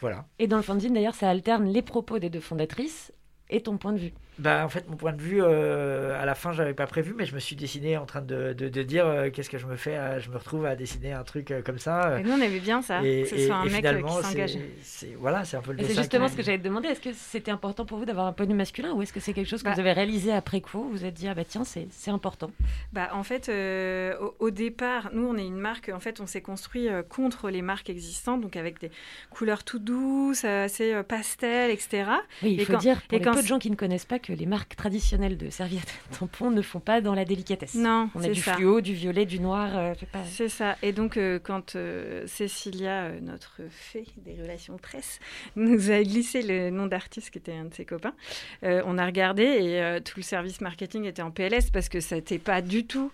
[0.00, 0.26] Voilà.
[0.38, 3.12] Et dans le fanzine, d'ailleurs, ça alterne les propos des deux fondatrices
[3.50, 4.12] et ton point de vue.
[4.38, 7.24] Bah, en fait, mon point de vue, euh, à la fin, j'avais pas prévu, mais
[7.24, 9.76] je me suis dessiné en train de, de, de dire euh, qu'est-ce que je me
[9.76, 12.08] fais, à- je me retrouve à dessiner un truc euh, comme ça.
[12.10, 13.84] euh, Et nous, on aimait bien ça, et- que ce et- soit un et mec
[13.84, 14.56] euh, qui s'engage.
[14.82, 16.88] c'est- Voilà, c'est un peu le c'est justement ce que j'allais te demander.
[16.88, 19.20] Est-ce que c'était important pour vous d'avoir un point de vue masculin ou est-ce que
[19.20, 19.74] c'est quelque chose que Bah.
[19.74, 22.50] vous avez réalisé après coup Vous vous êtes dit, ah bah tiens, c'est c'est important?
[22.92, 26.26] Bah, en fait, euh, au, au départ, nous, on est une marque, en fait, on
[26.26, 28.90] s'est construit euh, contre les marques existantes, donc avec des
[29.30, 32.04] couleurs tout douces, euh, assez euh, pastel, etc.
[32.42, 33.76] Oui, il Et faut quand- dire pour et les quand peu de gens qui ne
[33.76, 37.74] connaissent pas que les marques traditionnelles de serviettes tampons ne font pas dans la délicatesse.
[37.74, 38.54] Non, on a du ça.
[38.54, 39.76] fluo, du violet, du noir.
[39.76, 40.76] euh, c'est pas- C'est ça.
[40.82, 45.20] Et donc, euh, quand euh, Cécilia, euh, notre fée des relations presse,
[45.56, 48.14] nous a glissé le nom d'artiste qui était un de ses copains,
[48.62, 52.38] on a regardé et tout le service marketing était en PLS parce que ça n'était
[52.38, 53.12] pas du tout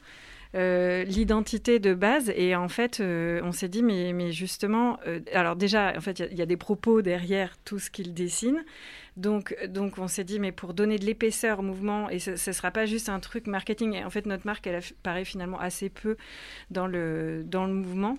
[0.55, 2.33] euh, l'identité de base.
[2.37, 6.19] Et en fait, euh, on s'est dit, mais, mais justement, euh, alors déjà, en fait,
[6.19, 8.65] il y y, a des propos derrière tout ce qu'il dessine.
[9.17, 12.37] Donc, donc on s'est dit, mais pour donner de l'épaisseur au mouvement, et ce ne
[12.37, 15.89] sera pas juste un truc marketing, et en fait notre marque, elle apparaît finalement assez
[15.89, 16.17] peu
[16.71, 18.19] dans le, dans le mouvement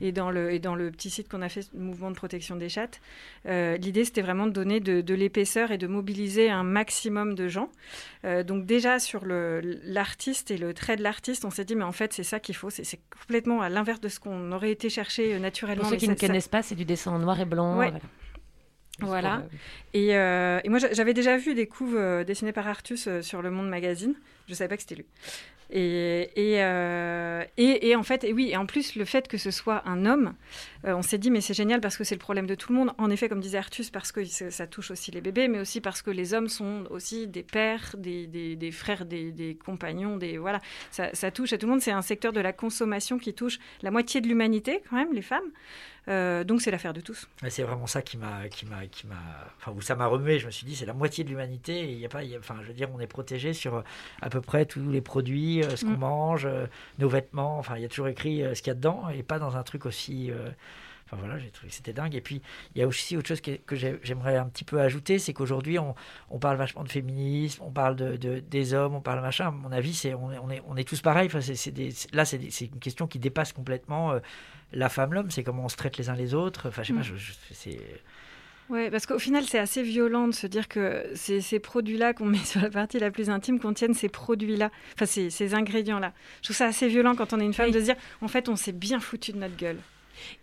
[0.00, 2.56] et dans le, et dans le petit site qu'on a fait, le mouvement de protection
[2.56, 3.00] des chattes.
[3.46, 7.48] Euh, L'idée, c'était vraiment de donner de, de l'épaisseur et de mobiliser un maximum de
[7.48, 7.70] gens.
[8.24, 11.92] Euh, donc déjà sur l'artiste et le trait de l'artiste, on s'est dit, mais en
[11.92, 15.34] fait c'est ça qu'il faut, c'est complètement à l'inverse de ce qu'on aurait été chercher
[15.34, 15.82] euh, naturellement.
[15.82, 17.78] Pour ceux mais qui ne connaissent pas, c'est du dessin en noir et blanc.
[17.78, 17.90] Ouais.
[17.90, 18.04] voilà.
[19.08, 19.36] Voilà.
[19.36, 19.48] pour, euh,
[19.94, 23.22] Et, euh, et moi, j'a- j'avais déjà vu des couves euh, dessinées par Artus euh,
[23.22, 24.14] sur Le Monde Magazine.
[24.48, 25.06] Je savais pas que c'était lui.
[25.72, 29.38] Et, et, euh, et, et en fait, et oui, et en plus, le fait que
[29.38, 30.34] ce soit un homme,
[30.84, 32.78] euh, on s'est dit, mais c'est génial parce que c'est le problème de tout le
[32.78, 32.90] monde.
[32.98, 35.80] En effet, comme disait Artus, parce que ça ça touche aussi les bébés, mais aussi
[35.80, 40.16] parce que les hommes sont aussi des pères, des, des, des frères, des, des compagnons,
[40.16, 40.58] des voilà.
[40.90, 41.82] Ça, ça touche à tout le monde.
[41.82, 45.22] C'est un secteur de la consommation qui touche la moitié de l'humanité, quand même, les
[45.22, 45.50] femmes.
[46.08, 47.28] Euh, donc c'est l'affaire de tous.
[47.48, 49.14] C'est vraiment ça qui m'a, qui m'a, qui m'a,
[49.58, 50.38] enfin où ça m'a remué.
[50.38, 51.90] Je me suis dit c'est la moitié de l'humanité.
[51.92, 53.76] Il y a pas, il y a- enfin je veux dire on est protégé sur
[53.76, 53.82] euh,
[54.22, 55.98] à peu près tous les produits, euh, ce qu'on Mm.
[55.98, 56.48] mange,
[56.98, 57.58] nos vêtements.
[57.58, 59.62] Enfin il y a toujours écrit ce qu'il y a dedans et pas dans un
[59.62, 60.30] truc aussi.
[60.30, 60.48] euh,
[61.12, 62.14] Enfin voilà, j'ai trouvé que c'était dingue.
[62.14, 62.40] Et puis
[62.76, 65.32] il y a aussi autre chose que, que j'ai- j'aimerais un petit peu ajouter, c'est
[65.32, 65.96] qu'aujourd'hui on,
[66.30, 69.48] on parle vachement de féminisme, on parle de, de- des hommes, on parle machin.
[69.48, 71.26] À mon avis c'est on est, on est, on est tous pareils.
[71.26, 71.74] Enfin c'est,
[72.14, 74.12] là c'est, une question qui dépasse complètement.
[74.12, 74.20] euh,
[74.72, 76.68] la femme, l'homme, c'est comment on se traite les uns les autres.
[76.68, 77.04] Enfin, je sais pas, Mm.
[77.04, 77.80] je- je- c'est.
[78.68, 82.26] Ouais, parce qu'au final, c'est assez violent de se dire que ces, ces produits-là qu'on
[82.26, 86.12] met sur la partie la plus intime contiennent ces produits-là, enfin ces, ces ingrédients-là.
[86.40, 88.48] Je trouve ça assez violent quand on est une femme de se dire, en fait,
[88.48, 89.78] on s'est bien foutu de notre gueule.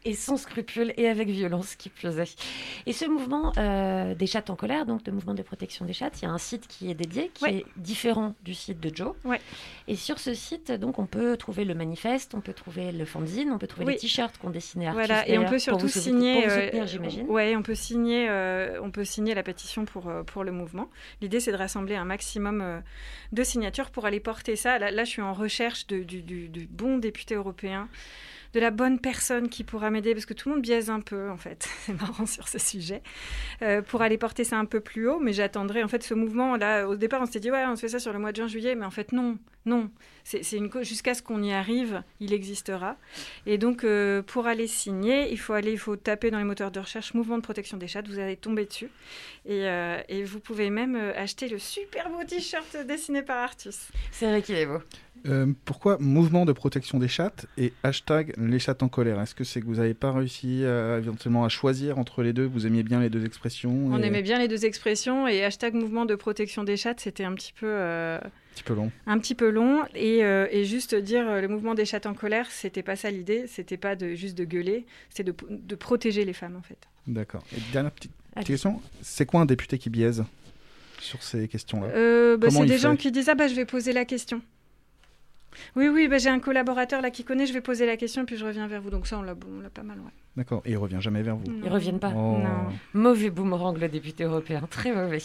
[0.06, 2.36] Et sans scrupule et avec violence qui plus est.
[2.86, 6.22] Et ce mouvement euh, des chattes en colère, donc le mouvement de protection des chattes,
[6.22, 7.56] il y a un site qui est dédié, qui Ouais.
[7.58, 9.14] est différent du site de Joe.
[9.26, 9.40] Ouais.
[9.88, 13.52] Et sur ce site, donc, on peut trouver le manifeste, on peut trouver le fanzine,
[13.52, 13.94] on peut trouver Oui.
[13.94, 15.08] les t-shirts qu'on dessinait artistes.
[15.08, 16.48] Voilà, et on peut pour surtout signer.
[16.48, 17.28] euh, j'imagine.
[17.28, 20.90] ouais, on peut signer, euh, on peut signer la pétition pour pour le mouvement.
[21.22, 22.82] L'idée, c'est de rassembler un maximum
[23.32, 24.80] de signatures pour aller porter ça.
[24.80, 27.88] Là, là, je suis en recherche de- du, du- du bon député européen,
[28.58, 31.30] de la bonne personne qui pourra m'aider, parce que tout le monde biaise un peu,
[31.30, 31.70] en fait.
[31.86, 33.04] C'est marrant sur ce sujet,
[33.62, 35.20] euh, pour aller porter ça un peu plus haut.
[35.20, 36.58] Mais j'attendrai, en fait, ce mouvement.
[36.58, 38.38] Là, au départ, on s'était dit, ouais, on se fait ça sur le mois de
[38.38, 39.92] juin-juillet, mais en fait, non, non.
[40.24, 42.98] C'est c'est une jusqu'à ce qu'on y arrive, il existera.
[43.46, 46.72] Et donc, euh, pour aller signer, il faut aller, il faut taper dans les moteurs
[46.72, 48.08] de recherche mouvement de protection des chattes.
[48.08, 48.90] Vous allez tomber dessus.
[49.46, 53.88] Et, euh, et vous pouvez même acheter le super beau t-shirt dessiné par Artus.
[54.12, 54.82] C'est vrai qu'il est beau.
[55.26, 59.20] Euh, pourquoi mouvement de protection des chattes et hashtag les chattes en colère?
[59.22, 62.46] Est-ce que c'est que vous n'avez pas réussi éventuellement à choisir entre les deux?
[62.46, 66.06] Vous aimiez bien les deux expressions On aimait bien les deux expressions et hashtag mouvement
[66.06, 68.92] de protection des chattes, c'était un petit peu, euh, Un petit peu long.
[69.06, 69.84] un petit peu long.
[69.96, 73.46] Et, euh, et juste dire le mouvement des chattes en colère, c'était pas ça l'idée.
[73.48, 76.80] C'était pas de juste de gueuler, c'était de, de protéger les femmes en fait.
[77.08, 77.44] D'accord.
[77.56, 78.12] Et dernière petite,
[78.46, 80.24] question c'est quoi un député qui biaise
[81.00, 82.38] sur ces questions-là?
[82.38, 84.42] Bah, c'est des gens qui disent ah bah je vais poser la question.
[85.76, 88.38] Oui oui bah, j'ai un collaborateur là qui connaît, je vais poser la question puis
[88.38, 88.90] je reviens vers vous.
[88.90, 90.12] Donc ça on l'a on l'a pas mal ouais.
[90.38, 90.62] D'accord.
[90.66, 91.46] Et il revient jamais vers vous.
[91.64, 92.12] Ils reviennent pas.
[92.16, 92.38] Oh.
[92.38, 92.70] Non.
[92.94, 94.62] Mauvais boomerang, le député européen.
[94.70, 95.18] Très mauvais.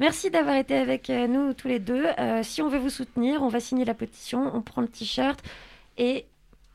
[0.00, 2.04] Merci d'avoir été avec euh, nous tous les deux.
[2.18, 5.40] Euh, si on veut vous soutenir, on va signer la pétition, on prend le t-shirt
[5.98, 6.26] et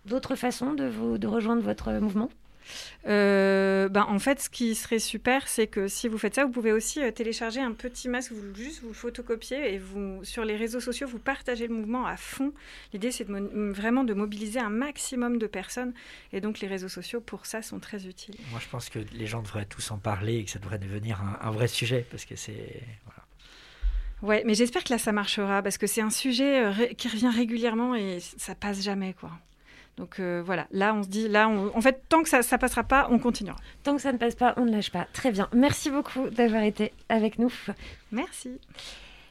[0.05, 2.29] d'autres façons de, vous, de rejoindre votre mouvement
[3.07, 6.51] Euh, ben, en fait, ce qui serait super, c'est que si vous faites ça, vous
[6.51, 10.45] pouvez aussi euh, télécharger un petit masque, vous juste vous le photocopiez et vous sur
[10.45, 12.53] les réseaux sociaux, vous partagez le mouvement à fond.
[12.93, 15.93] L'idée, c'est de vraiment de mobiliser un maximum de personnes,
[16.33, 18.35] et donc les réseaux sociaux pour ça sont très utiles.
[18.51, 21.21] Moi, je pense que les gens devraient tous en parler et que ça devrait devenir
[21.21, 22.81] un, un vrai sujet parce que c'est.
[23.05, 23.21] Voilà.
[24.21, 27.31] Ouais, mais j'espère que là, ça marchera parce que c'est un sujet euh, qui revient
[27.35, 29.31] régulièrement et ça passe jamais, quoi.
[29.97, 32.57] Donc euh, voilà, là, on se dit, là, on- en fait, tant que ça, ça
[32.57, 33.57] passera pas, on continuera.
[33.83, 35.07] Tant que ça ne passe pas, on ne lâche pas.
[35.13, 35.47] Très bien.
[35.53, 37.53] Merci beaucoup d'avoir été avec nous.
[38.11, 38.59] Merci.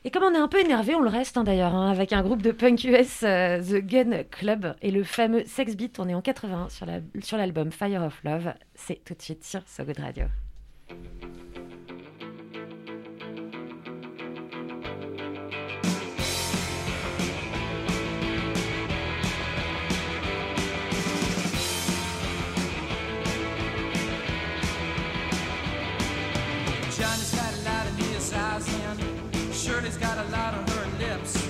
[0.05, 2.23] Et comme on est un peu énervé, on le reste hein, d'ailleurs, hein, avec un
[2.23, 6.15] groupe de punk US, euh, The Gun Club, et le fameux Sex Beat, on est
[6.15, 8.53] en 80 sur la- sur l'album Fire of Love.
[8.75, 10.25] C'est tout de suite sur So Good Radio.
[29.61, 31.47] Shirley's got a lot on her lips.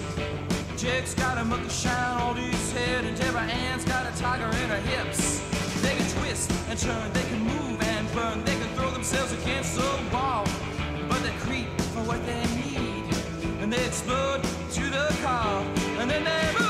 [0.76, 4.68] Jake's got a monkey shine on his head and Deborah Ann's got a tiger in
[4.68, 5.38] her hips.
[5.80, 9.76] They can twist and turn, they can move and burn, they can throw themselves against
[9.76, 10.44] the wall.
[11.08, 13.14] But they creep for what they need
[13.62, 15.62] and they explode to the car
[16.00, 16.58] and then they.
[16.58, 16.69] Move!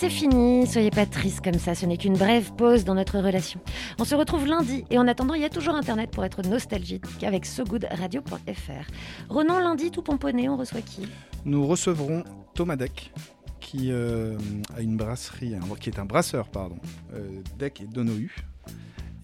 [0.00, 0.66] C'est fini.
[0.66, 1.74] Soyez pas tristes comme ça.
[1.74, 3.60] Ce n'est qu'une brève pause dans notre relation.
[3.98, 4.82] On se retrouve lundi.
[4.88, 9.28] Et en attendant, il y a toujours Internet pour être nostalgique avec sogoodradio.fr.
[9.28, 11.06] Ronan, lundi, tout pomponné, on reçoit qui?
[11.44, 12.24] Nous recevrons
[12.54, 13.12] Thomas Deck,
[13.60, 14.38] qui euh,
[14.74, 16.78] a une brasserie, qui est un brasseur, pardon,
[17.12, 18.34] euh, Deck et Donohu,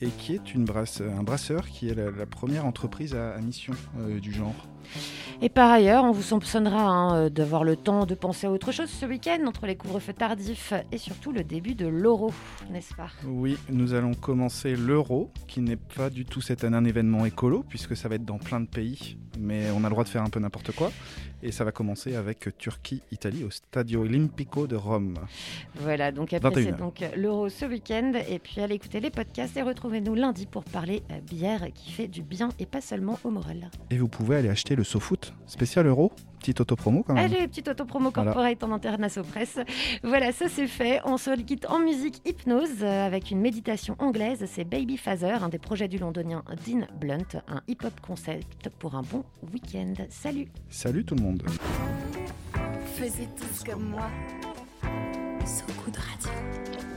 [0.03, 3.41] et qui est une brasse, un brasseur qui est la, la première entreprise à, à
[3.41, 4.69] mission euh, du genre.
[5.43, 8.73] Et par ailleurs, on vous soupçonnera hein, euh, d'avoir le temps de penser à autre
[8.73, 12.33] chose ce week-end, entre les couvre-feux tardifs et surtout le début de l'euro,
[12.71, 13.09] n'est-ce pas?
[13.27, 17.65] Oui, nous allons commencer l'euro, qui n'est pas du tout cette année un événement écolo,
[17.69, 20.23] puisque ça va être dans plein de pays, mais on a le droit de faire
[20.23, 20.91] un peu n'importe quoi.
[21.43, 25.15] Et ça va commencer avec Turquie-Italie au Stadio Olimpico de Rome.
[25.77, 26.77] Voilà, donc après c'est 21.
[26.79, 28.13] donc l'euro ce week-end.
[28.29, 32.09] Et puis allez écouter les podcasts et retrouvez-nous lundi pour parler euh, bière qui fait
[32.09, 33.71] du bien et pas seulement au moral.
[33.91, 37.25] Et vous pouvez aller acheter le SoFoot spécial euro, petite auto-promo quand même.
[37.25, 38.33] Allez, petite auto-promo Voilà.
[38.33, 39.59] corporate en international presse.
[40.05, 41.01] Voilà, ça c'est fait.
[41.05, 44.45] On se quitte en musique hypnose euh, avec une méditation anglaise.
[44.47, 49.03] C'est Baby Phaser, un des projets du londonien Dean Blunt, un hip-hop concept pour un
[49.03, 49.95] bon week-end.
[50.09, 51.43] Salut Salut tout le monde.
[52.95, 54.09] Faisez tous comme moi.
[55.45, 56.96] So Good Radio.